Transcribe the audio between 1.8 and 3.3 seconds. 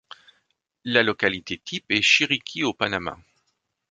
est Chiriqui au Panama.